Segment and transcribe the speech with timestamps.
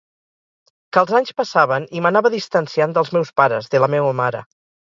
[0.95, 4.47] Que els anys passaven i m'anava distanciant dels meus pares, de la meua mare...